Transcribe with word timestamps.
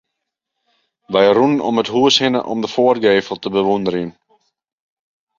Wy 1.11 1.23
rûnen 1.35 1.65
om 1.69 1.79
it 1.81 1.91
hús 1.93 2.15
hinne 2.21 2.41
om 2.51 2.59
de 2.63 2.69
foargevel 2.75 3.37
te 3.39 3.49
bewûnderjen. 3.55 4.11